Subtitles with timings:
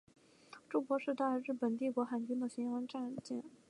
[0.67, 3.43] 筑波是大日本帝国海军的巡洋战舰。